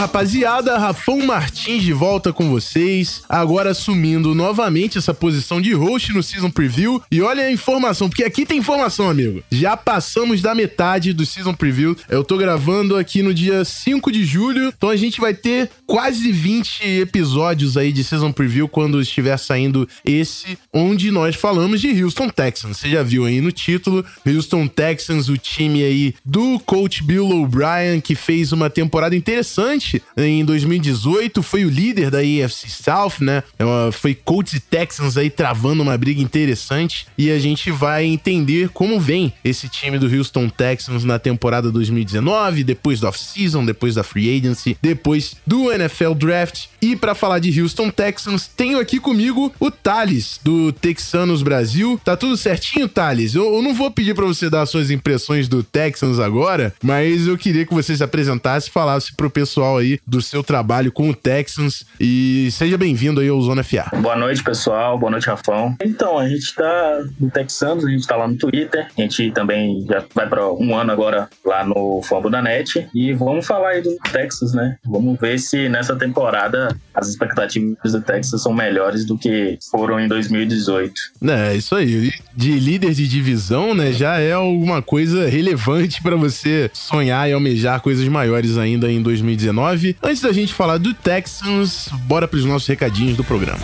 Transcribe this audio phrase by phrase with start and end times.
[0.00, 6.22] Rapaziada, Rafão Martins de volta com vocês, agora assumindo novamente essa posição de host no
[6.22, 7.02] Season Preview.
[7.12, 9.42] E olha a informação, porque aqui tem informação, amigo.
[9.50, 11.94] Já passamos da metade do Season Preview.
[12.08, 16.32] Eu tô gravando aqui no dia 5 de julho, então a gente vai ter quase
[16.32, 22.30] 20 episódios aí de Season Preview quando estiver saindo esse, onde nós falamos de Houston
[22.30, 22.78] Texans.
[22.78, 28.00] Você já viu aí no título, Houston Texans, o time aí do coach Bill O'Brien,
[28.00, 33.42] que fez uma temporada interessante em 2018, foi o líder da AFC South, né?
[33.58, 38.68] É foi Colts e Texans aí travando uma briga interessante e a gente vai entender
[38.70, 44.02] como vem esse time do Houston Texans na temporada 2019, depois do off-season, depois da
[44.02, 46.66] free agency, depois do NFL Draft.
[46.82, 52.00] E para falar de Houston Texans, tenho aqui comigo o Thales, do Texanos Brasil.
[52.04, 53.34] Tá tudo certinho, Thales?
[53.34, 57.36] Eu, eu não vou pedir para você dar suas impressões do Texans agora, mas eu
[57.36, 61.10] queria que você se apresentasse e falasse pro pessoal pessoal aí do seu trabalho com
[61.10, 63.90] o Texans e seja bem-vindo aí ao Zona FA.
[63.96, 64.98] Boa noite, pessoal.
[64.98, 65.76] Boa noite, Rafão.
[65.82, 68.86] Então, a gente tá no Texans, a gente tá lá no Twitter.
[68.96, 73.12] A gente também já vai para um ano agora lá no Fombo da Net e
[73.12, 74.76] vamos falar aí do Texas, né?
[74.84, 80.08] Vamos ver se nessa temporada as expectativas do Texas são melhores do que foram em
[80.08, 80.92] 2018.
[81.22, 82.12] É, isso aí.
[82.34, 87.80] De líder de divisão, né, já é alguma coisa relevante para você sonhar e almejar
[87.80, 89.69] coisas maiores ainda em 2019.
[90.02, 93.60] Antes da gente falar do Texans, bora para os nossos recadinhos do programa.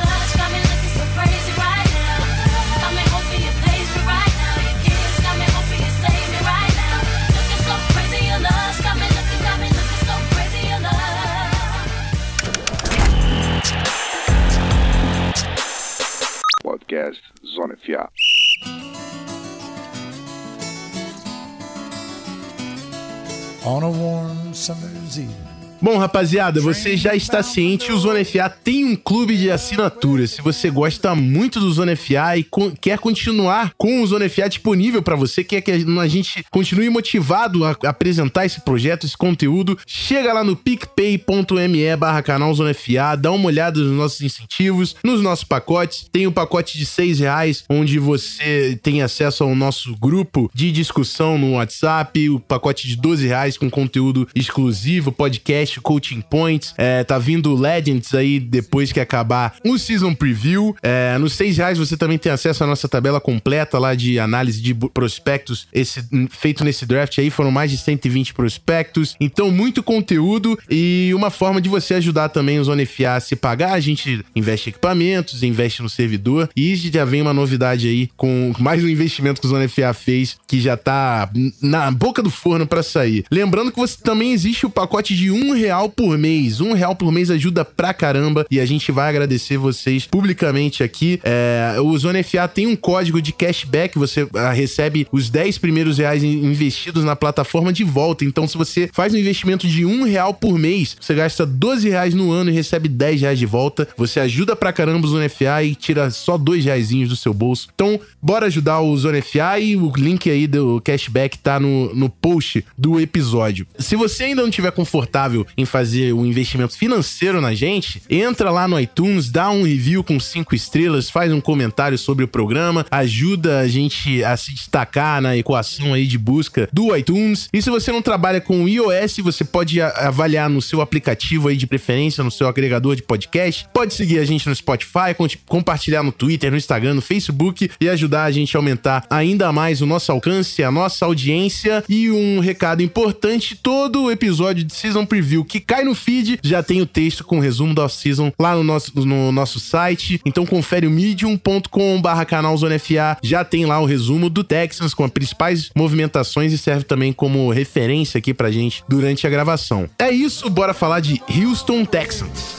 [25.81, 30.27] Bom, rapaziada, você já está ciente, o Zona FA tem um clube de assinatura.
[30.27, 34.48] Se você gosta muito do Zona FA e co quer continuar com o Zona FA
[34.48, 39.79] disponível para você, quer que a gente continue motivado a apresentar esse projeto, esse conteúdo,
[39.87, 45.20] chega lá no picpay.me barra canal Zona FA, dá uma olhada nos nossos incentivos, nos
[45.20, 46.08] nossos pacotes.
[46.11, 50.73] Tem o um pacote de seis reais, onde você tem acesso ao nosso grupo de
[50.73, 56.74] discussão no WhatsApp, o pacote de 12 reais com conteúdo exclusivo, podcast Coaching Points.
[56.77, 60.77] É, tá vindo Legends aí depois que acabar o Season Preview.
[60.82, 64.60] É, nos seis reais você também tem acesso à nossa tabela completa lá de análise
[64.60, 66.00] de prospectos esse,
[66.30, 67.30] feito nesse draft aí.
[67.30, 69.16] Foram mais de 120 prospectos.
[69.20, 73.36] Então, muito conteúdo e uma forma de você ajudar também o Zona FA a se
[73.36, 73.72] pagar.
[73.72, 78.52] A gente investe em equipamentos, investe no servidor e já vem uma novidade aí com
[78.58, 81.28] mais um investimento que o Zona FA fez que já tá
[81.60, 83.24] na boca do forno para sair.
[83.30, 86.61] Lembrando que você também existe o pacote de um real por mês.
[86.61, 91.20] Um real por mês ajuda pra caramba e a gente vai agradecer vocês publicamente aqui.
[91.22, 95.98] É, o Zona FA tem um código de cashback, você ah, recebe os 10 primeiros
[95.98, 98.24] reais investidos na plataforma de volta.
[98.24, 102.14] Então, se você faz um investimento de um real por mês, você gasta 12 reais
[102.14, 103.89] no ano e recebe 10 reais de volta.
[103.96, 107.68] Você ajuda pra caramba o Zona FA e tira só 2 reais do seu bolso.
[107.74, 112.08] Então, bora ajudar o Zona FA e o link aí do cashback tá no, no
[112.08, 113.66] post do episódio.
[113.78, 118.67] Se você ainda não estiver confortável em fazer um investimento financeiro na gente, entra lá
[118.67, 123.61] no iTunes, dá um review com cinco estrelas, faz um comentário sobre o programa, ajuda
[123.61, 127.48] a gente a se destacar na equação aí de busca do iTunes.
[127.52, 131.67] E se você não trabalha com iOS, você pode avaliar no seu aplicativo aí de
[131.67, 133.67] preferência, no seu agregador de podcast.
[133.73, 135.14] Pode seguir a gente no Spotify,
[135.46, 139.81] compartilhar no Twitter, no Instagram, no Facebook e ajudar a gente a aumentar ainda mais
[139.81, 141.84] o nosso alcance, a nossa audiência.
[141.88, 146.62] E um recado importante: todo episódio de Season Preview review que cai no feed, já
[146.62, 150.20] tem o texto com o resumo da off-season lá no nosso, no nosso site.
[150.24, 154.94] Então confere o medium.com barra canal Zona FA, já tem lá o resumo do Texans
[154.94, 159.88] com as principais movimentações e serve também como referência aqui pra gente durante a gravação.
[159.98, 162.56] É isso, bora falar de Houston Texans.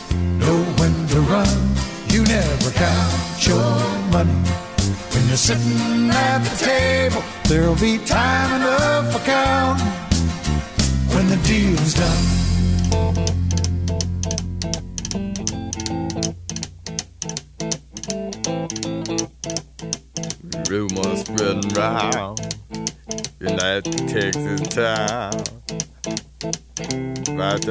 [5.36, 9.22] Sitting at the table, there'll be time enough for
[11.14, 11.38] when the
[11.94, 12.47] done.
[21.48, 22.40] been mm, round.
[23.40, 25.32] United takes its time
[27.34, 27.62] About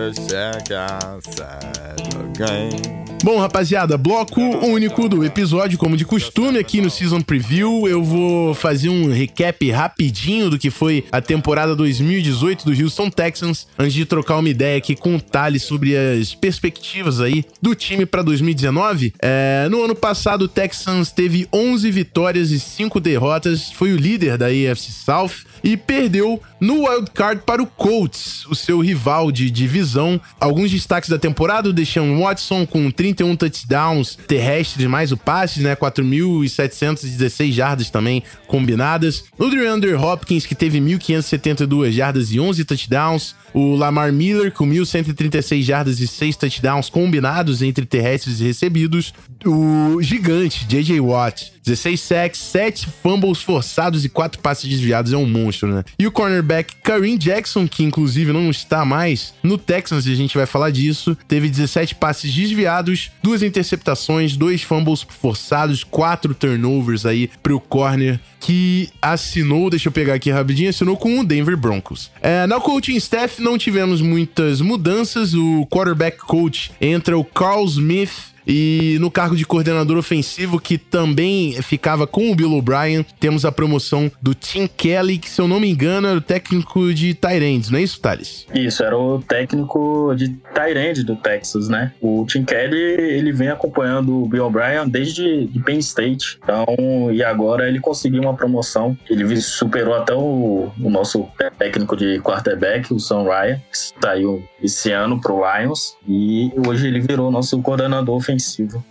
[0.71, 3.06] outside the game.
[3.27, 7.89] Bom, rapaziada, bloco único do episódio, como de costume aqui no Season Preview.
[7.89, 13.67] Eu vou fazer um recap rapidinho do que foi a temporada 2018 do Houston Texans,
[13.77, 18.07] antes de trocar uma ideia aqui com o Thales sobre as perspectivas aí do time
[18.07, 19.13] para 2019.
[19.21, 24.39] É, no ano passado, o Texans teve 11 vitórias e 5 derrotas, foi o líder
[24.39, 30.21] da AFC South e perdeu no wildcard para o Colts, o seu rival de divisão.
[30.39, 35.75] Alguns destaques da temporada: o Deshaun Watson com 31 touchdowns terrestres, mais o passe, né?
[35.75, 39.25] 4.716 jardas também combinadas.
[39.39, 43.35] O DeAndre Hopkins, que teve 1.572 jardas e 11 touchdowns.
[43.55, 49.15] O Lamar Miller com 1.136 jardas e 6 touchdowns combinados entre terrestres e recebidos.
[49.47, 51.01] O gigante J.J.
[51.01, 55.15] Watt, 16 sacks, 7 fumbles forçados e 4 passes desviados.
[55.15, 55.85] É um monstro, né?
[55.99, 60.37] E o cornerback Kareem Jackson, que inclusive não está mais no Texans, e a gente
[60.37, 67.31] vai falar disso, teve 17 passes desviados, duas interceptações, dois fumbles forçados, quatro turnovers aí
[67.43, 72.11] pro corner que assinou, deixa eu pegar aqui rapidinho, assinou com o Denver Broncos.
[72.21, 78.36] É, na coaching staff não tivemos muitas mudanças, o quarterback coach entra o Carl Smith
[78.47, 83.51] e no cargo de coordenador ofensivo, que também ficava com o Bill O'Brien, temos a
[83.51, 87.71] promoção do Tim Kelly, que se eu não me engano era o técnico de Tyrands,
[87.71, 88.47] não é isso, Thales?
[88.55, 91.93] Isso, era o técnico de Tyrande do Texas, né?
[92.01, 96.39] O Tim Kelly, ele vem acompanhando o Bill O'Brien desde de Penn State.
[96.43, 96.67] Então,
[97.13, 98.97] e agora ele conseguiu uma promoção.
[99.09, 101.27] Ele superou até o, o nosso
[101.59, 105.97] técnico de quarterback, o Sam Ryan, que saiu esse ano pro Lions.
[106.07, 108.36] E hoje ele virou nosso coordenador ofensivo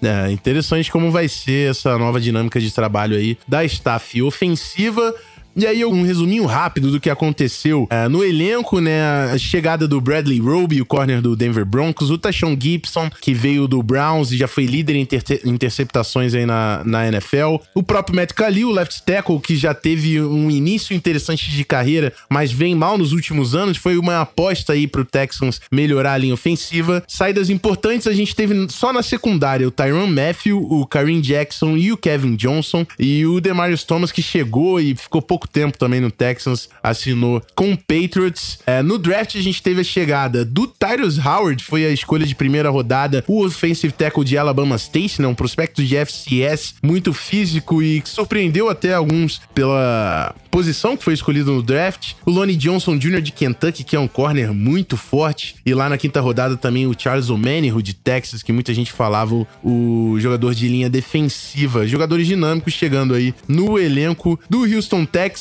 [0.02, 5.14] É, interessante como vai ser essa nova dinâmica de trabalho aí da staff ofensiva
[5.56, 9.32] e aí, um resuminho rápido do que aconteceu é, no elenco, né?
[9.32, 13.66] A chegada do Bradley Roby, o corner do Denver Broncos, o Tashon Gibson, que veio
[13.66, 17.56] do Browns e já foi líder em inter interceptações aí na, na NFL.
[17.74, 22.52] O próprio Matt Khalil, left tackle, que já teve um início interessante de carreira, mas
[22.52, 23.78] vem mal nos últimos anos.
[23.78, 27.02] Foi uma aposta aí pro Texans melhorar a linha ofensiva.
[27.08, 31.94] Saídas importantes a gente teve só na secundária: o Tyron Matthew, o Kareem Jackson e
[31.94, 32.86] o Kevin Johnson.
[33.00, 37.42] E o Demarius Thomas, que chegou e ficou pouco pouco tempo também no Texans, assinou
[37.56, 38.60] com o Patriots.
[38.66, 42.36] É, no draft a gente teve a chegada do Tyrus Howard, foi a escolha de
[42.36, 47.82] primeira rodada, o offensive tackle de Alabama State, né, um prospecto de FCS muito físico
[47.82, 52.14] e que surpreendeu até alguns pela posição que foi escolhido no draft.
[52.26, 53.20] O Lonnie Johnson Jr.
[53.20, 55.56] de Kentucky, que é um corner muito forte.
[55.66, 59.46] E lá na quinta rodada também o Charles O'Manihu de Texas, que muita gente falava
[59.62, 61.86] o jogador de linha defensiva.
[61.86, 65.35] Jogadores dinâmicos chegando aí no elenco do Houston Texans.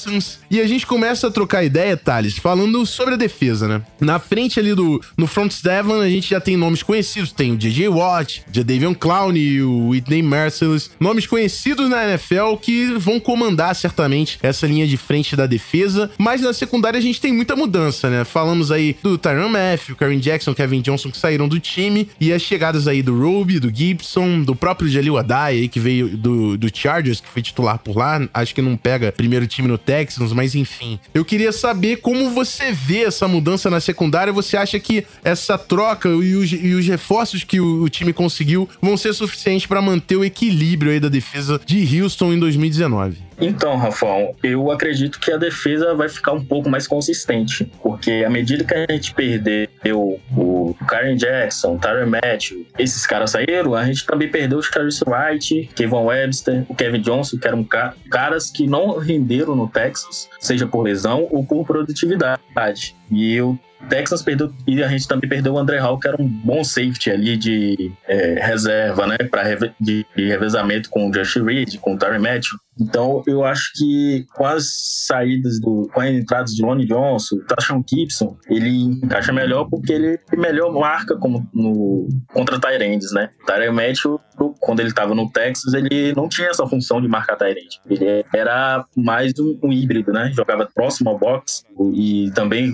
[0.50, 3.82] E a gente começa a trocar ideia, Thales, falando sobre a defesa, né?
[4.00, 7.32] Na frente ali do no front seven, a gente já tem nomes conhecidos.
[7.32, 7.88] Tem o J.J.
[7.88, 10.90] Watt, Jadavion Clowney e o Whitney Merciless.
[11.00, 16.40] Nomes conhecidos na NFL que vão comandar certamente essa linha de frente da defesa, mas
[16.40, 18.24] na secundária a gente tem muita mudança, né?
[18.24, 22.42] Falamos aí do Tyron Matthew, Karen Jackson, Kevin Johnson que saíram do time e as
[22.42, 26.68] chegadas aí do Roby, do Gibson, do próprio Jalil Adai aí que veio do, do
[26.74, 30.54] Chargers, que foi titular por lá, acho que não pega primeiro time no Texans, mas
[30.54, 30.98] enfim.
[31.12, 36.08] Eu queria saber como você vê essa mudança na secundária, você acha que essa troca
[36.08, 40.16] e os, e os reforços que o, o time conseguiu vão ser suficientes para manter
[40.16, 43.18] o equilíbrio aí da defesa de Houston em 2019?
[43.40, 48.30] Então, Rafão, eu acredito que a defesa vai ficar um pouco mais consistente, porque à
[48.30, 53.84] medida que a gente perdeu o Karen Jackson, o Tyler Matthew, esses caras saíram, a
[53.84, 57.66] gente também perdeu os Caris Wright, Kevin Webster, o Kevin Johnson, que eram
[58.10, 62.94] caras que não renderam no Texas, seja por lesão ou por produtividade.
[63.10, 66.28] E eu Texas perdeu e a gente também perdeu o André Hall, que era um
[66.28, 69.42] bom safety ali de é, reserva, né, para
[69.80, 72.58] de, de, revezamento com o Josh Reed, com o Terry Matthew.
[72.80, 74.66] Então, eu acho que com as
[75.06, 75.88] saídas do.
[75.92, 81.16] com as entradas de Lonnie Johnson, Tashon Gibson, ele encaixa melhor porque ele melhor marca
[81.16, 83.30] como no, contra Tyrands, né?
[83.46, 84.20] Tyrands Matthew,
[84.60, 87.78] quando ele estava no Texas, ele não tinha essa função de marcar Tyrant.
[87.88, 90.30] Ele era mais um, um, híbrido, né?
[90.34, 91.64] Jogava próximo ao box
[91.94, 92.72] e também,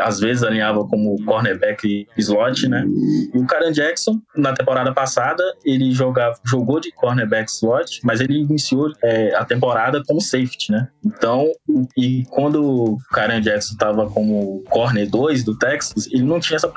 [0.00, 2.84] às vezes, alinhava como cornerback slot, né?
[3.34, 8.40] E o Karen Jackson, na temporada passada, ele jogava, jogou de cornerback slot, mas ele
[8.40, 8.90] iniciou.
[9.02, 10.88] É, a temporada como safety, né?
[11.04, 11.50] Então,
[11.96, 16.70] e quando o Karen Jackson estava como corner 2 do Texas, ele não tinha essa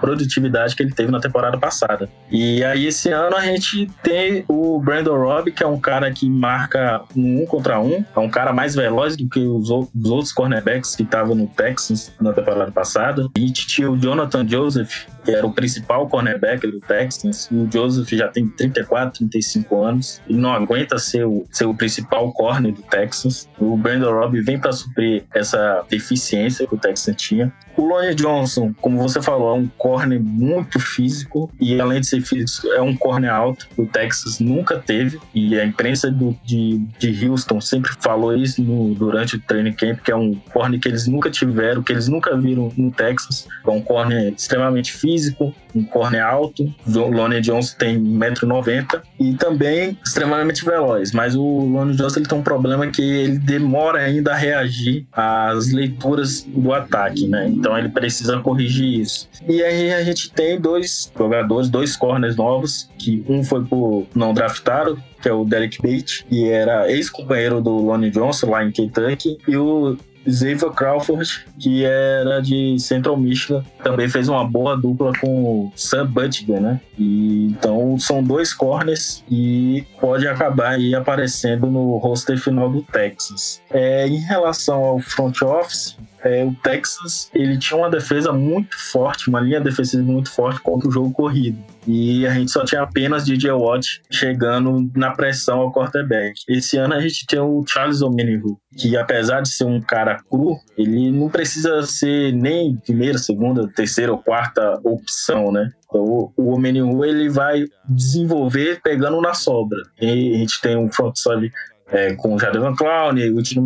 [0.00, 2.08] produtividade que ele teve na temporada passada.
[2.30, 6.28] E aí, esse ano, a gente tem o Brandon Robb, que é um cara que
[6.28, 8.04] marca um, um contra um.
[8.14, 12.12] É um cara mais veloz do que os, os outros cornerbacks que estavam no Texans
[12.20, 13.05] na temporada passada.
[13.36, 17.48] E tinha o Jonathan Joseph, que era o principal cornerback do Texans.
[17.50, 20.22] O Joseph já tem 34, 35 anos.
[20.28, 23.48] E não aguenta ser o, ser o principal corner do Texans.
[23.58, 27.52] O Brandon Robb vem para suprir essa deficiência que o Texans tinha.
[27.76, 32.22] O Lonnie Johnson, como você falou, é um corner muito físico e além de ser
[32.22, 36.78] físico, é um corner alto que o Texas nunca teve e a imprensa do, de,
[36.98, 40.88] de Houston sempre falou isso no, durante o training camp, que é um corner que
[40.88, 43.46] eles nunca tiveram, que eles nunca viram no Texas.
[43.66, 46.72] É um corner extremamente físico, um corner alto.
[46.86, 52.38] O Lonnie Johnson tem 1,90m e também extremamente veloz, mas o Lonnie Johnson ele tem
[52.38, 57.48] um problema que ele demora ainda a reagir às leituras do ataque, né?
[57.48, 59.28] Então, ele precisa corrigir isso.
[59.48, 64.32] E aí a gente tem dois jogadores, dois corners novos, que um foi por não
[64.32, 69.38] draftado, que é o Derek Bate, que era ex-companheiro do Lonnie Johnson lá em Kentucky,
[69.46, 75.42] e o Xavier Crawford, que era de Central Michigan, também fez uma boa dupla com
[75.42, 76.80] o Sam Buttigieg, né?
[76.98, 83.60] E, então são dois corners e pode acabar aí aparecendo no roster final do Texas.
[83.70, 89.28] É, em relação ao front office, é, o Texas ele tinha uma defesa muito forte,
[89.28, 91.58] uma linha defensiva muito forte contra o jogo corrido.
[91.86, 96.34] E a gente só tinha apenas DJ Watt chegando na pressão ao quarterback.
[96.48, 100.56] Esse ano a gente tem o Charles Omenihu, que apesar de ser um cara cru,
[100.76, 105.70] ele não precisa ser nem primeira, segunda, terceira ou quarta opção, né?
[105.86, 109.78] Então, o Omenihu ele vai desenvolver pegando na sobra.
[110.00, 111.50] E a gente tem um front seven
[111.88, 113.62] é, com o Jadavan Clown, o Tino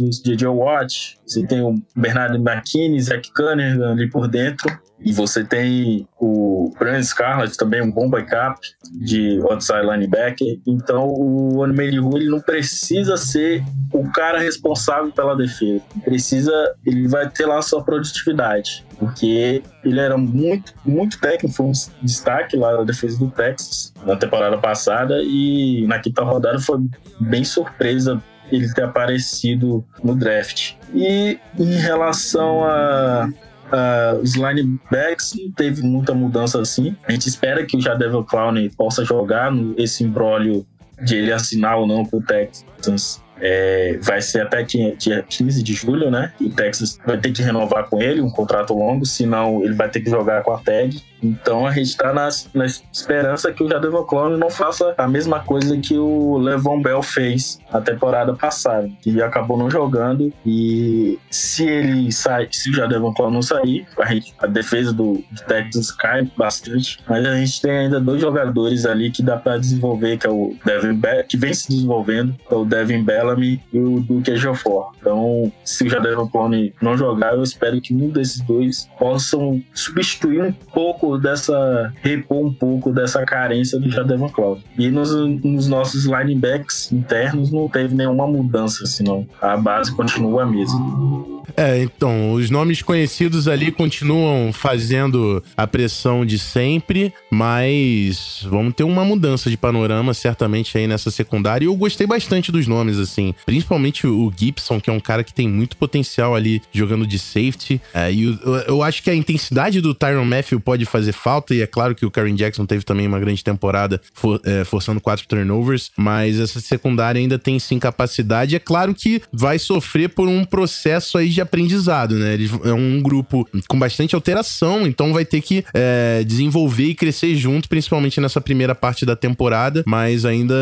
[0.00, 0.46] o J.J.
[0.48, 4.70] Watt, você tem o Bernardo McKinney, Zach Cunningham ali por dentro.
[5.04, 8.60] E você tem o Brandon Scarlett também, um bom backup
[8.92, 10.60] de outside linebacker.
[10.66, 15.82] Então o Onmelihu ele não precisa ser o cara responsável pela defesa.
[16.04, 16.52] Precisa,
[16.86, 18.84] ele vai ter lá a sua produtividade.
[18.98, 24.16] Porque ele era muito, muito técnico, foi um destaque lá na defesa do Texas na
[24.16, 25.20] temporada passada.
[25.22, 26.78] E na quinta rodada foi
[27.20, 30.74] bem surpresa ele ter aparecido no draft.
[30.94, 33.28] E em relação a
[33.72, 36.94] Uh, os linebacks não teve muita mudança assim.
[37.08, 40.66] A gente espera que o Jadevil Clown possa jogar no, esse embrólio
[41.02, 43.22] de ele assinar ou não com o Texans.
[43.40, 46.32] É, vai ser até dia, dia 15 de julho, né?
[46.40, 50.00] O Texas vai ter que renovar com ele um contrato longo, senão ele vai ter
[50.00, 51.02] que jogar com a tag.
[51.22, 55.40] Então a gente está na, na, esperança que o Jadevon Clone não faça a mesma
[55.40, 60.32] coisa que o Levon Bell fez na temporada passada, que acabou não jogando.
[60.44, 65.22] E se ele sai, se o Jadevon Clone não sair, a, gente, a defesa do,
[65.46, 66.98] Texas cai bastante.
[67.08, 70.56] Mas a gente tem ainda dois jogadores ali que dá para desenvolver, que é o
[70.64, 74.92] Devin Be que vem se desenvolvendo, é o Devin Bellamy e o Duke Ejiofor.
[75.00, 80.42] Então, se o Jadevon Clone não jogar, eu espero que um desses dois possam substituir
[80.42, 81.92] um pouco dessa.
[82.02, 84.64] repor um pouco dessa carência do Jadevon Cloud.
[84.78, 90.46] E nos, nos, nossos linebacks internos não teve nenhuma mudança, senão a base continua a
[90.46, 91.41] mesma.
[91.56, 98.84] É, então, os nomes conhecidos ali continuam fazendo a pressão de sempre, mas vamos ter
[98.84, 101.64] uma mudança de panorama certamente aí nessa secundária.
[101.64, 105.34] E eu gostei bastante dos nomes, assim, principalmente o Gibson, que é um cara que
[105.34, 107.80] tem muito potencial ali jogando de safety.
[107.92, 111.62] É, e eu, eu, acho que a intensidade do Tyron Matthew pode fazer falta, e
[111.62, 115.26] é claro que o Karen Jackson teve também uma grande temporada for, é, forçando quatro
[115.26, 118.56] turnovers, mas essa secundária ainda tem sim capacidade.
[118.56, 122.34] É claro que vai sofrer por um processo aí de aprendizado, né?
[122.34, 127.34] Ele é um grupo com bastante alteração, então vai ter que é, desenvolver e crescer
[127.34, 130.54] junto, principalmente nessa primeira parte da temporada, mas ainda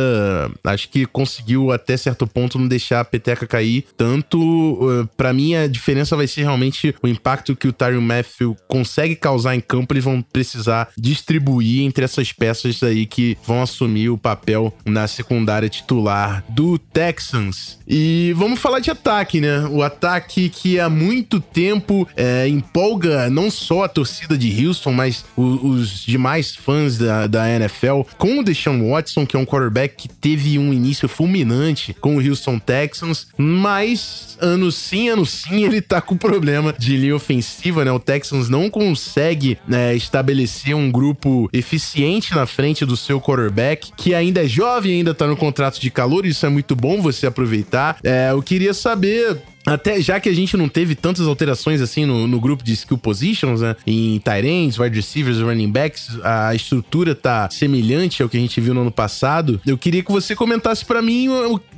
[0.64, 3.84] acho que conseguiu até certo ponto não deixar a peteca cair.
[3.96, 8.56] Tanto, uh, para mim, a diferença vai ser realmente o impacto que o Tyron Matthew
[8.68, 9.92] consegue causar em campo.
[9.92, 15.68] Eles vão precisar distribuir entre essas peças aí que vão assumir o papel na secundária
[15.68, 17.78] titular do Texans.
[17.86, 19.66] E vamos falar de ataque, né?
[19.68, 25.24] O ataque que há muito tempo é, empolga não só a torcida de Houston, mas
[25.36, 29.94] o, os demais fãs da, da NFL, com o Deshaun Watson, que é um quarterback
[29.96, 35.80] que teve um início fulminante com o Houston Texans, mas ano sim, ano sim, ele
[35.80, 37.92] tá com problema de linha ofensiva, né?
[37.92, 44.14] O Texans não consegue né, estabelecer um grupo eficiente na frente do seu quarterback, que
[44.14, 47.98] ainda é jovem, ainda tá no contrato de calor, isso é muito bom você aproveitar.
[48.04, 52.26] É, eu queria saber até já que a gente não teve tantas alterações assim no,
[52.26, 53.76] no grupo de skill positions, né?
[53.86, 58.74] Em ends, wide receivers, running backs, a estrutura tá semelhante ao que a gente viu
[58.74, 59.60] no ano passado.
[59.66, 61.28] Eu queria que você comentasse para mim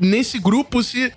[0.01, 1.13] nesse grupo se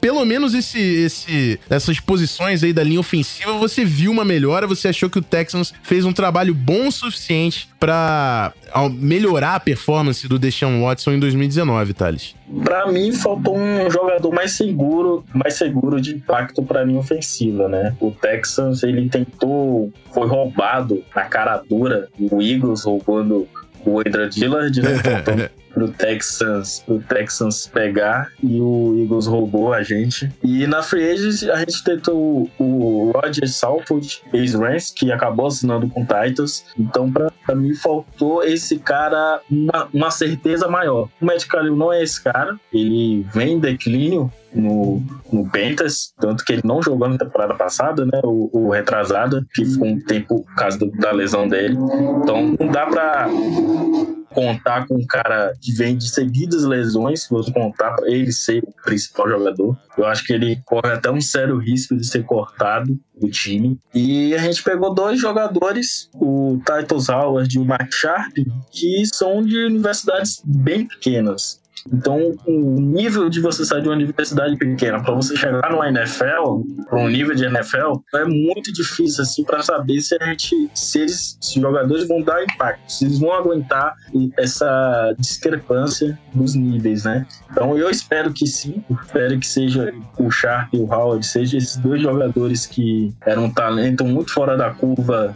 [0.00, 4.88] pelo menos esse, esse essas posições aí da linha ofensiva você viu uma melhora, você
[4.88, 8.52] achou que o Texans fez um trabalho bom o suficiente para
[8.92, 12.34] melhorar a performance do Deshaun Watson em 2019, Thales?
[12.64, 17.94] Para mim faltou um jogador mais seguro, mais seguro de impacto para linha ofensiva, né?
[18.00, 23.48] O Texans ele tentou, foi roubado na cara dura, o Eagles roubando
[23.84, 25.50] o Edra Dillard, né?
[25.72, 30.30] pro Texans, pro Texans pegar e o Eagles roubou a gente.
[30.42, 36.04] E na free agent a gente tentou o Roger Salford, ex-Rams, que acabou assinando com
[36.04, 36.64] Titans.
[36.78, 41.08] Então para mim faltou esse cara uma, uma certeza maior.
[41.20, 45.02] O Matt Khalil não é esse cara, ele vem em declínio, no,
[45.32, 48.20] no Panthers, tanto que ele não jogou na temporada passada, né?
[48.24, 51.76] O, o retrasado, que ficou um tempo por causa do, da lesão dele.
[52.22, 53.28] Então não dá pra
[54.30, 58.62] contar com um cara que vem de seguidas lesões, se você contar para ele ser
[58.62, 59.76] o principal jogador.
[59.98, 63.78] Eu acho que ele corre até um sério risco de ser cortado do time.
[63.94, 68.32] E a gente pegou dois jogadores, o Titus Howard e o Mark Sharp,
[68.70, 71.59] que são de universidades bem pequenas.
[71.92, 76.62] Então, o nível de você sair de uma universidade pequena para você chegar no NFL,
[76.88, 81.00] para um nível de NFL, é muito difícil assim para saber se a gente, se
[81.00, 83.94] eles, se os jogadores vão dar impacto, se eles vão aguentar
[84.38, 87.26] essa discrepância dos níveis, né?
[87.50, 91.76] Então, eu espero que sim, espero que seja o Sharp e o Howard, sejam esses
[91.76, 95.34] dois jogadores que eram um talento muito fora da curva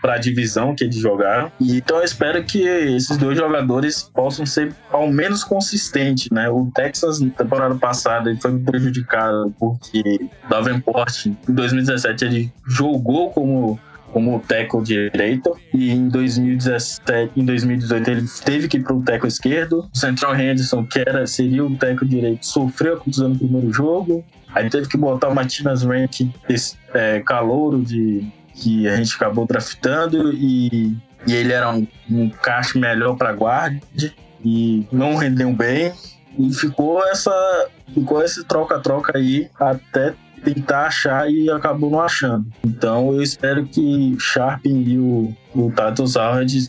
[0.00, 1.50] para a divisão que eles jogaram.
[1.60, 6.48] E, então, eu espero que esses dois jogadores possam ser ao menos consistente, né?
[6.48, 13.78] O Texas na temporada passada ele foi prejudicado porque Davenport em 2017 ele jogou como
[14.14, 19.26] como tackle direito e em 2017, em 2018 ele teve que ir para o tackle
[19.26, 19.90] esquerdo.
[19.92, 24.24] O Central Henderson, que era seria o tackle direito, sofreu a no primeiro jogo.
[24.54, 29.46] Aí teve que botar o Martinez Rank, esse é, calouro de que a gente acabou
[29.48, 33.80] draftando e, e ele era um, um caixa melhor para guarda
[34.44, 35.92] e não rendeu bem.
[36.38, 42.46] E ficou essa ficou esse troca-troca aí até tentar achar e acabou não achando.
[42.62, 46.04] Então eu espero que Sharp e o, o Tato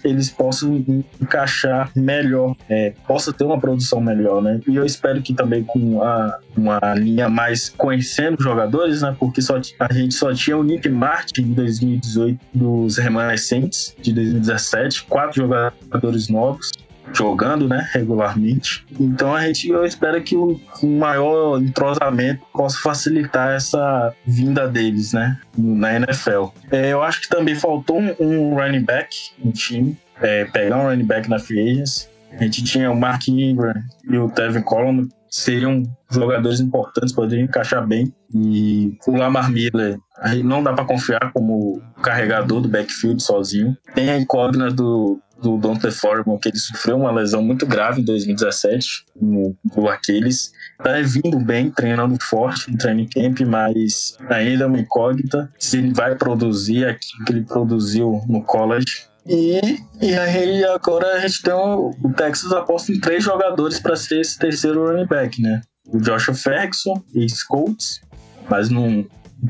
[0.03, 0.83] eles possam
[1.21, 4.61] encaixar melhor, é, possa ter uma produção melhor, né?
[4.65, 9.15] E eu espero que também com a, uma linha mais conhecendo jogadores, né?
[9.19, 15.03] Porque só, a gente só tinha o Nick Martin em 2018 dos remanescentes de 2017,
[15.05, 16.71] quatro jogadores novos
[17.13, 18.85] jogando, né, regularmente.
[18.99, 25.13] Então a gente eu espero que o, um maior entrosamento possa facilitar essa vinda deles,
[25.13, 26.47] né, na NFL.
[26.71, 30.83] É, eu acho que também faltou um, um running back no time, é, pegar um
[30.83, 32.07] running back na free agency.
[32.37, 37.85] A gente tinha o Mark Ingram e o Tevin Coleman, seriam jogadores importantes, poderiam encaixar
[37.85, 38.13] bem.
[38.33, 43.75] E o Lamar Miller, aí não dá para confiar como carregador do backfield sozinho.
[43.93, 48.05] Tem a incógnita do do Dante Foreman, que ele sofreu uma lesão muito grave em
[48.05, 50.51] 2017 no, no Aquiles.
[50.77, 55.93] Tá vindo bem, treinando forte no training camp, mas ainda é uma incógnita se ele
[55.93, 59.07] vai produzir aquilo que ele produziu no college.
[59.27, 59.59] E,
[60.01, 64.21] e aí agora a gente tem o, o Texas aposta em três jogadores para ser
[64.21, 65.61] esse terceiro running back, né?
[65.87, 68.01] O Joshua Ferguson, ex-Colts,
[68.49, 69.05] mas não,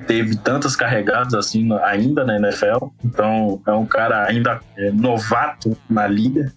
[0.07, 2.87] teve tantas carregadas assim ainda na NFL.
[3.03, 6.51] Então é um cara ainda é, novato na liga,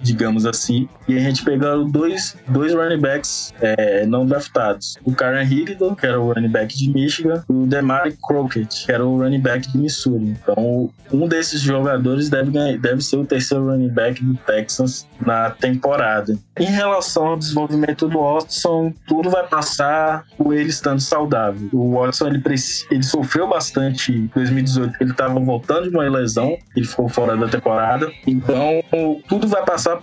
[0.00, 0.88] digamos assim.
[1.08, 4.96] E a gente pegou dois, dois running backs é, não draftados.
[5.04, 8.92] O Karen Higdon, que era o running back de Michigan, e o Demari Crockett, que
[8.92, 10.36] era o running back de Missouri.
[10.42, 16.36] Então um desses jogadores deve, deve ser o terceiro running back do Texans na temporada.
[16.58, 21.68] Em relação ao desenvolvimento do Watson, tudo vai passar por ele estando saudável.
[21.72, 22.40] O Watson ele
[22.90, 27.48] ele sofreu bastante em 2018, ele estava voltando de uma lesão, ele ficou fora da
[27.48, 28.10] temporada.
[28.26, 28.82] Então,
[29.28, 29.98] tudo vai passar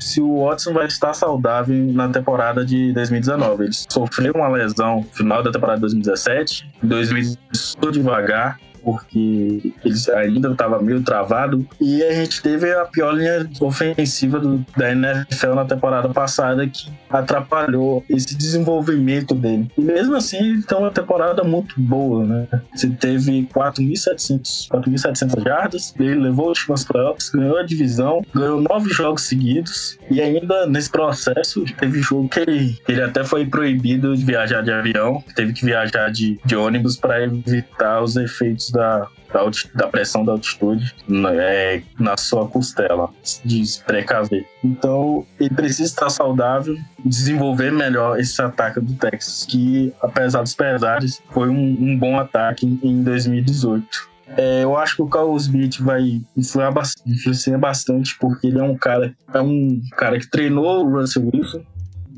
[0.00, 3.64] se o Watson vai estar saudável na temporada de 2019.
[3.64, 10.08] Ele sofreu uma lesão no final da temporada de 2017, em 2018 devagar, porque eles
[10.08, 11.66] ainda estavam meio travado.
[11.80, 16.90] E a gente teve a pior linha ofensiva do, da NFL na temporada passada que
[17.10, 19.70] atrapalhou esse desenvolvimento dele.
[19.76, 22.46] E mesmo assim, então uma temporada muito boa, né?
[22.74, 28.90] Você teve 4.700 jardas, ele levou o time aos playoffs, ganhou a divisão, ganhou nove
[28.90, 34.24] jogos seguidos e ainda nesse processo teve jogo que ele, ele até foi proibido de
[34.24, 39.40] viajar de avião, teve que viajar de, de ônibus para evitar os efeitos da, da,
[39.74, 40.94] da, pressão da altitude
[41.30, 43.08] é, na sua costela,
[43.44, 44.46] de precaver.
[44.64, 51.22] Então, ele precisa estar saudável, desenvolver melhor esse ataque do Texas, que, apesar dos pesares,
[51.30, 54.12] foi um, um bom ataque em 2018.
[54.36, 59.14] É, eu acho que o Carlos Smith vai influenciar bastante, porque ele é um cara,
[59.32, 61.62] é um cara que treinou o Russell Wilson,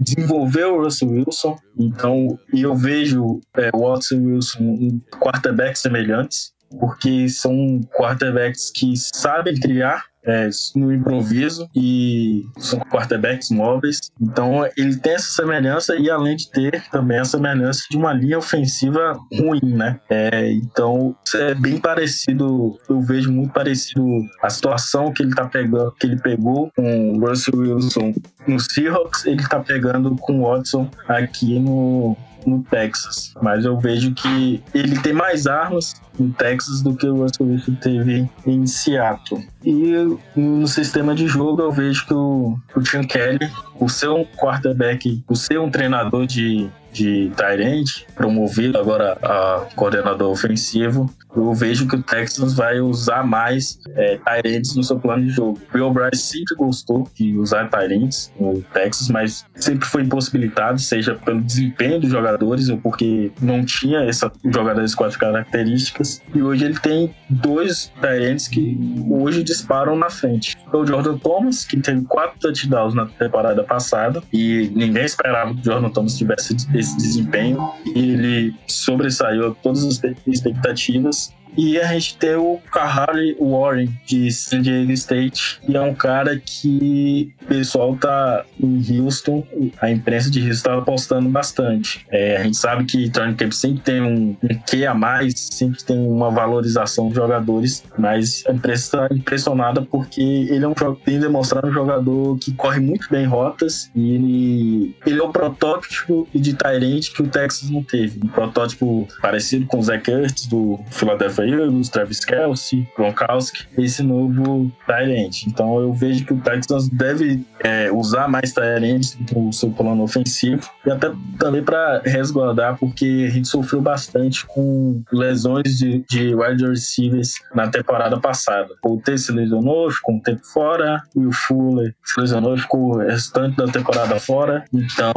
[0.01, 7.29] desenvolveu o Russell Wilson, então eu vejo é, Watson e Wilson em quarterbacks semelhantes, porque
[7.29, 14.11] são quarterbacks que sabem criar é, no improviso e são quarterbacks móveis.
[14.21, 18.39] Então ele tem essa semelhança e além de ter também a semelhança de uma linha
[18.39, 20.01] ofensiva ruim, né?
[20.09, 24.05] É, então é bem parecido, eu vejo muito parecido
[24.43, 28.15] a situação que ele tá pegando, que ele pegou com o Russell Wilson
[28.47, 33.35] no Seahawks, ele tá pegando com o Watson aqui no no Texas.
[33.43, 37.75] Mas eu vejo que ele tem mais armas no Texas do que o Russell Wilson
[37.77, 39.45] teve em Seattle.
[39.65, 39.93] E
[40.37, 45.35] no sistema de jogo eu vejo que o, o Tim Kelly, o seu quarterback, o
[45.35, 52.03] ser um treinador de, de Tyrant, promovido agora a coordenador ofensivo, eu vejo que o
[52.03, 55.59] Texans vai usar mais é, Tyrants no seu plano de jogo.
[55.71, 61.17] O Bill Bryce sempre gostou de usar Tyrants no Texas, mas sempre foi impossibilitado, seja
[61.17, 66.23] pelo desempenho dos jogadores ou porque não tinha essa jogadores com as características.
[66.33, 68.79] E hoje ele tem dois Tyrants que
[69.11, 70.57] hoje disparam na frente.
[70.73, 75.65] O Jordan Thomas, que teve quatro touchdowns na temporada passada e ninguém esperava que o
[75.65, 76.55] Jordan Thomas tivesse
[76.85, 77.59] esse desempenho
[77.95, 84.63] e ele sobressaiu todas as expectativas e a gente tem o Kahari Warren, de San
[84.63, 89.47] Diego State, e é um cara que o pessoal tá em Houston,
[89.81, 92.07] a imprensa de Houston tá apostando bastante.
[92.11, 95.83] É, a gente sabe que Training Camp sempre tem um, um Q a mais, sempre
[95.83, 101.19] tem uma valorização de jogadores, mas a imprensa tá impressionada porque ele é um tem
[101.19, 106.55] demonstrado um jogador que corre muito bem rotas e ele, ele é o protótipo de
[106.55, 108.21] Tyrant que o Texas não teve.
[108.23, 114.71] Um protótipo parecido com o Zach Ertz do Philadelphia Eagles, Travis Kelsey, Gronkowski, esse novo
[114.87, 115.47] Tyrant.
[115.47, 120.69] Então eu vejo que o Titans deve é, usar mais Tyrant no seu plano ofensivo
[120.87, 126.67] e até também para resguardar, porque a gente sofreu bastante com lesões de, de wide
[126.67, 128.69] receivers na temporada passada.
[128.85, 132.99] O T se lesionou, ficou um tempo fora, e o Fuller se lesionou, ficou o
[132.99, 134.65] restante da temporada fora.
[134.73, 135.15] Então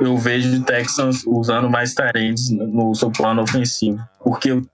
[0.00, 4.64] eu vejo o Texans usando mais Tyrants no seu plano ofensivo porque o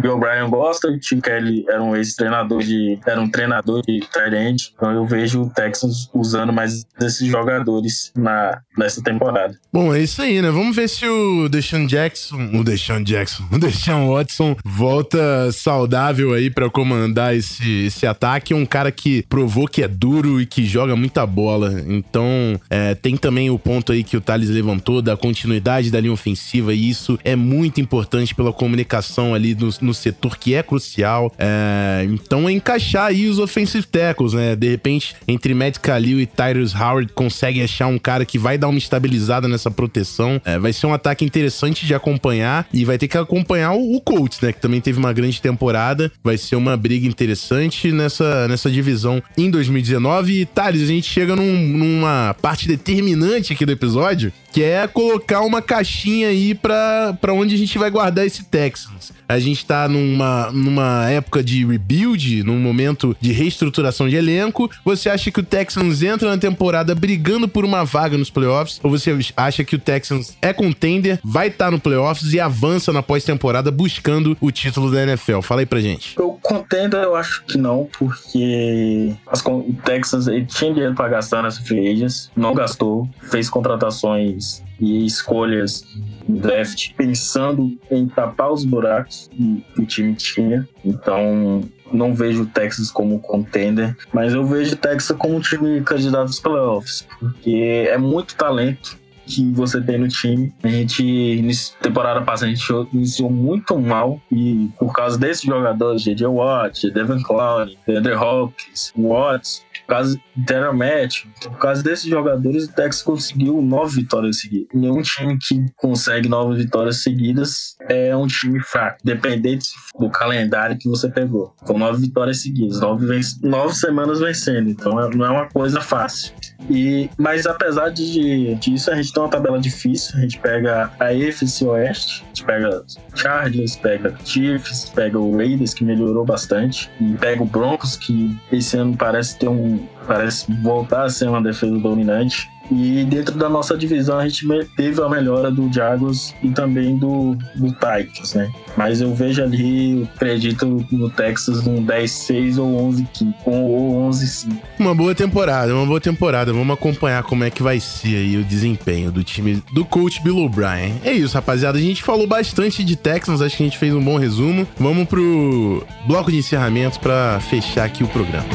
[0.00, 4.72] Bill Bryan gosta, o Tim Kelly era um ex-treinador de era um treinador de tight
[4.74, 9.56] então eu vejo o Texans usando mais desses jogadores na nessa temporada.
[9.72, 10.50] Bom, é isso aí, né?
[10.50, 16.50] Vamos ver se o Deshaun Jackson, o Deshaun Jackson, o Deshaun Watson volta saudável aí
[16.50, 20.96] para comandar esse, esse ataque, um cara que provou que é duro e que joga
[20.96, 21.82] muita bola.
[21.86, 22.24] Então,
[22.70, 26.74] é, tem também o ponto aí que o Thales levantou da continuidade da linha ofensiva
[26.74, 31.32] e isso é muito importante pela comunicação ali no, no setor que é crucial.
[31.38, 34.56] É, então é encaixar aí os offensive tackles, né?
[34.56, 38.68] De repente, entre Matt Khalil e Tyrus Howard, consegue achar um cara que vai dar
[38.68, 40.40] uma estabilizada nessa proteção.
[40.44, 44.00] É, vai ser um ataque interessante de acompanhar e vai ter que acompanhar o, o
[44.00, 44.52] Colts, né?
[44.52, 46.10] Que também teve uma grande temporada.
[46.22, 50.40] Vai ser uma briga interessante nessa, nessa divisão em 2019.
[50.40, 55.42] E, Thales, a gente chega num, numa parte determinante aqui do episódio, que é colocar
[55.42, 59.12] uma caixinha aí para onde a gente vai guardar esse Texans.
[59.28, 64.68] A gente tá numa, numa época de rebuild, num momento de reestruturação de elenco.
[64.84, 68.80] Você acha que o Texans entra na temporada brigando por uma vaga nos playoffs?
[68.82, 72.92] Ou você acha que o Texans é contender, vai estar tá no playoffs e avança
[72.92, 75.40] na pós-temporada buscando o título da NFL?
[75.42, 76.20] Fala aí pra gente.
[76.20, 81.62] O contender eu acho que não, porque o Texans ele tinha dinheiro pra gastar nessa
[81.62, 84.47] free agents, não gastou, fez contratações
[84.80, 85.84] e escolhas
[86.28, 89.28] no draft pensando em tapar os buracos
[89.74, 90.68] que o time tinha.
[90.84, 95.80] Então, não vejo o Texas como contender, mas eu vejo o Texas como um time
[95.82, 100.52] candidato aos playoffs, porque é muito talento que você tem no time.
[100.62, 106.02] A gente, nessa temporada passada, a gente iniciou muito mal e por causa desses jogadores,
[106.02, 106.26] J.J.
[106.26, 112.72] Watt, Devin Clowney, Andrew Hopkins, Watts, por causa do match, por causa desses jogadores, o
[112.72, 114.68] Texas conseguiu nove vitórias seguidas.
[114.74, 120.88] Nenhum time que consegue nove vitórias seguidas é um time fraco, dependente do calendário que
[120.88, 121.54] você pegou.
[121.60, 123.06] Com nove vitórias seguidas, nove,
[123.42, 126.32] nove semanas vencendo, então é, não é uma coisa fácil.
[126.70, 130.18] E, mas apesar de, disso, a gente tem uma tabela difícil.
[130.18, 135.74] A gente pega a EFC Oeste, a gente pega Chargers, pega Chiefs, pega o Raiders,
[135.74, 139.67] que melhorou bastante, e pega o Broncos, que esse ano parece ter um.
[140.06, 142.50] Parece voltar a ser uma defesa dominante.
[142.70, 147.34] E dentro da nossa divisão a gente teve a melhora do Jaguars e também do,
[147.54, 148.50] do Titans, né?
[148.76, 154.56] Mas eu vejo ali, eu acredito no Texas um 10-6 ou 11-5, ou 11-5.
[154.78, 156.52] Uma boa temporada, uma boa temporada.
[156.52, 160.36] Vamos acompanhar como é que vai ser aí o desempenho do time do coach Bill
[160.36, 161.00] O'Brien.
[161.04, 161.78] É isso, rapaziada.
[161.78, 164.68] A gente falou bastante de Texans, acho que a gente fez um bom resumo.
[164.78, 168.46] Vamos pro bloco de encerramento para fechar aqui o programa.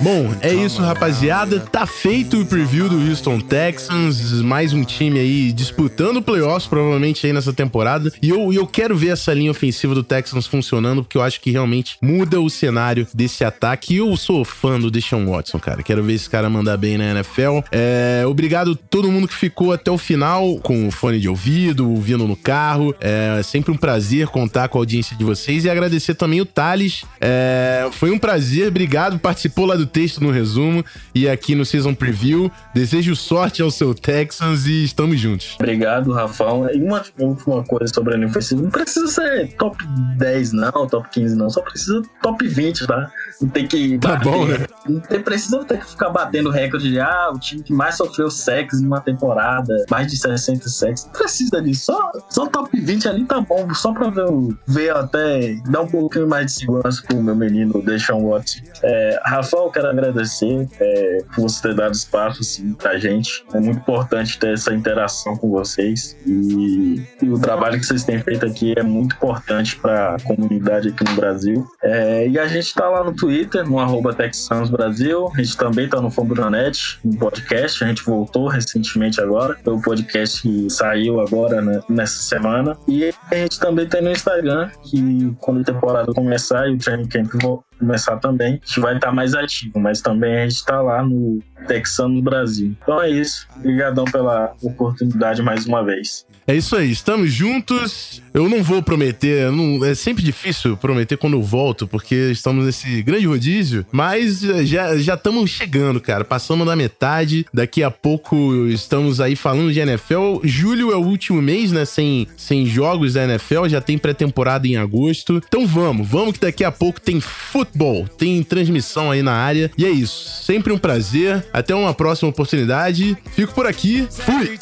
[0.00, 1.60] Bom, é isso, rapaziada.
[1.60, 4.42] Tá feito o preview do Houston Texans.
[4.42, 8.12] Mais um time aí disputando playoffs, provavelmente aí nessa temporada.
[8.20, 11.52] E eu, eu quero ver essa linha ofensiva do Texans funcionando, porque eu acho que
[11.52, 13.94] realmente muda o cenário desse ataque.
[13.94, 15.80] E eu sou fã do Deshaun Watson, cara.
[15.80, 17.60] Quero ver esse cara mandar bem na NFL.
[17.70, 21.88] É, obrigado a todo mundo que ficou até o final com o fone de ouvido,
[21.88, 22.92] ouvindo no carro.
[23.00, 27.04] É sempre um prazer contar com a audiência de vocês e agradecer também o Thales.
[27.20, 29.18] É, foi um prazer, obrigado.
[29.18, 30.82] Participou lá do texto no resumo
[31.14, 32.50] e aqui no Season Preview.
[32.72, 35.54] Desejo sorte ao seu Texans e estamos juntos.
[35.56, 36.66] Obrigado, Rafão.
[36.72, 39.84] E uma última coisa sobre a NFC, não precisa ser top
[40.16, 43.12] 10 não, top 15 não, só precisa top 20, tá?
[43.40, 44.66] Não tem que Tá bater, bom, né?
[44.88, 48.30] Não tem, precisa ter que ficar batendo recorde de ah, o time que mais sofreu
[48.30, 51.06] sexo em uma temporada, mais de 60 sexos.
[51.06, 51.86] Não precisa disso.
[51.86, 54.26] Só, só top 20 ali tá bom, só pra ver,
[54.66, 58.60] ver até dar um pouquinho mais de segurança pro meu menino Deshaun Watson.
[58.82, 63.44] É, Rafael, quero agradecer é, por você ter dado espaço assim, pra gente.
[63.52, 68.20] É muito importante ter essa interação com vocês e, e o trabalho que vocês têm
[68.20, 71.66] feito aqui é muito importante para a comunidade aqui no Brasil.
[71.82, 75.30] É, e a gente tá lá no Twitter, no arroba Texans Brasil.
[75.34, 77.84] A gente também tá no Fombranet, no podcast.
[77.84, 79.58] A gente voltou recentemente agora.
[79.62, 82.78] Foi o podcast que saiu agora né, nessa semana.
[82.88, 87.08] E a gente também tem no Instagram, que quando a temporada começar e o training
[87.08, 87.30] camp
[87.78, 91.38] começar também, a gente vai estar mais ativo, mas também a gente está lá no
[91.66, 92.74] Texano Brasil.
[92.82, 93.46] Então é isso.
[93.56, 96.26] Obrigadão pela oportunidade mais uma vez.
[96.50, 98.20] É isso aí, estamos juntos.
[98.34, 103.02] Eu não vou prometer, não, é sempre difícil prometer quando eu volto, porque estamos nesse
[103.02, 106.24] grande rodízio, mas já já estamos chegando, cara.
[106.24, 110.40] Passamos da metade, daqui a pouco estamos aí falando de NFL.
[110.42, 111.84] Julho é o último mês, né?
[111.84, 115.40] Sem, sem jogos da NFL, já tem pré-temporada em agosto.
[115.46, 119.70] Então vamos, vamos que daqui a pouco tem futebol, tem transmissão aí na área.
[119.78, 121.46] E é isso, sempre um prazer.
[121.52, 123.16] Até uma próxima oportunidade.
[123.36, 124.08] Fico por aqui.
[124.10, 124.58] Fui!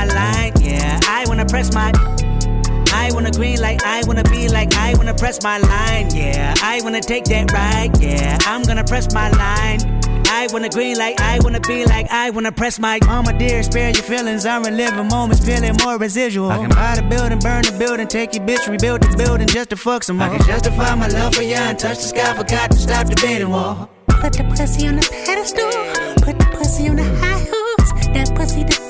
[0.00, 1.00] I wanna press my line, yeah.
[1.08, 1.92] I wanna press my.
[2.92, 6.54] I wanna green like I wanna be like I wanna press my line, yeah.
[6.62, 8.38] I wanna take that ride, yeah.
[8.46, 10.00] I'm gonna press my line.
[10.26, 13.90] I wanna green like I wanna be like I wanna press my mama dear, spare
[13.90, 14.46] your feelings.
[14.46, 16.50] I'm reliving moments, feeling more residual.
[16.50, 19.70] I can buy the building, burn the building, take your bitch, rebuild the building just
[19.70, 20.28] to fuck some more.
[20.28, 23.16] I can justify my love for you and touch the sky, forgot to stop the
[23.16, 23.88] bidding war.
[24.08, 25.70] Put the pussy on the pedestal.
[26.24, 28.06] Put the pussy on the high horse.
[28.14, 28.89] That pussy to die for.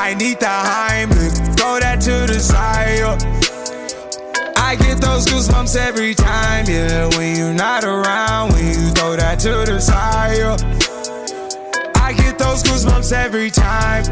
[0.00, 3.02] I need the Heimlich, throw that to the side.
[4.56, 7.08] I get those goosebumps every time, yeah.
[7.16, 10.38] When you're not around, when you throw that to the side.
[11.96, 14.04] I get those goosebumps every time.